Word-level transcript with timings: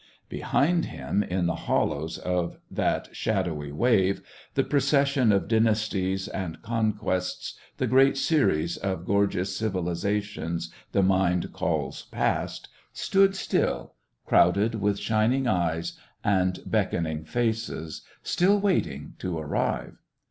Behind 0.29 0.85
him, 0.85 1.21
in 1.21 1.45
the 1.45 1.53
hollows 1.53 2.17
of 2.17 2.57
that 2.71 3.15
shadowy 3.15 3.71
wave, 3.71 4.23
the 4.55 4.63
procession 4.63 5.31
of 5.31 5.47
dynasties 5.47 6.27
and 6.27 6.59
conquests, 6.63 7.53
the 7.77 7.85
great 7.85 8.17
series 8.17 8.77
of 8.77 9.05
gorgeous 9.05 9.55
civilisations 9.55 10.73
the 10.91 11.03
mind 11.03 11.53
calls 11.53 12.05
Past, 12.05 12.67
stood 12.91 13.35
still, 13.35 13.93
crowded 14.25 14.73
with 14.73 14.97
shining 14.97 15.45
eyes 15.45 15.99
and 16.23 16.61
beckoning 16.65 17.23
faces, 17.23 18.01
still 18.23 18.59
waiting 18.59 19.13
to 19.19 19.37
arrive. 19.37 19.99